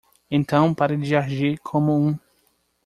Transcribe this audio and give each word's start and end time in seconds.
Então 0.31 0.73
pare 0.73 0.97
de 0.97 1.15
agir 1.15 1.59
como 1.59 1.95
um. 1.95 2.17